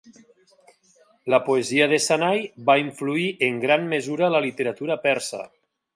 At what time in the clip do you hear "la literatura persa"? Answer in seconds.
4.37-5.45